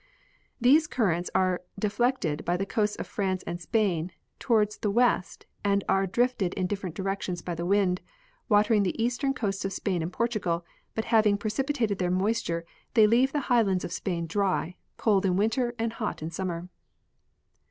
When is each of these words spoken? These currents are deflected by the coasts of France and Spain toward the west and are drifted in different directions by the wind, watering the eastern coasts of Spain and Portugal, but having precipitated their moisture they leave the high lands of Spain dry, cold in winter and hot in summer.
These 0.59 0.87
currents 0.87 1.29
are 1.35 1.61
deflected 1.77 2.43
by 2.43 2.57
the 2.57 2.65
coasts 2.65 2.95
of 2.95 3.05
France 3.05 3.43
and 3.45 3.61
Spain 3.61 4.11
toward 4.39 4.71
the 4.81 4.89
west 4.89 5.45
and 5.63 5.83
are 5.87 6.07
drifted 6.07 6.55
in 6.55 6.65
different 6.65 6.95
directions 6.95 7.43
by 7.43 7.53
the 7.53 7.67
wind, 7.67 8.01
watering 8.49 8.81
the 8.81 8.99
eastern 8.99 9.31
coasts 9.31 9.63
of 9.63 9.73
Spain 9.73 10.01
and 10.01 10.11
Portugal, 10.11 10.65
but 10.95 11.05
having 11.13 11.37
precipitated 11.37 11.99
their 11.99 12.09
moisture 12.09 12.65
they 12.95 13.05
leave 13.05 13.31
the 13.31 13.41
high 13.41 13.61
lands 13.61 13.85
of 13.85 13.91
Spain 13.93 14.25
dry, 14.25 14.75
cold 14.97 15.23
in 15.23 15.35
winter 15.35 15.75
and 15.77 15.93
hot 15.93 16.23
in 16.23 16.31
summer. 16.31 16.67